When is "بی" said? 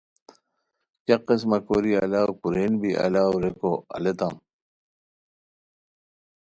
2.81-2.91